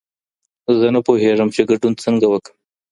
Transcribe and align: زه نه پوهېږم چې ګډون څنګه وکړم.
زه 0.79 0.87
نه 0.95 0.99
پوهېږم 1.07 1.49
چې 1.55 1.61
ګډون 1.69 1.93
څنګه 2.03 2.25
وکړم. 2.29 2.57